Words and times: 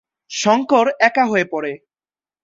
শঙ্কর 0.31 0.85
একা 0.99 1.23
হয়ে 1.25 1.45
পড়ে। 1.45 1.71